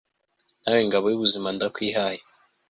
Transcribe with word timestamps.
nawe, 0.61 0.79
ngabo 0.87 1.05
y'ubuzima, 1.09 1.47
ndakwihaye 1.55 2.21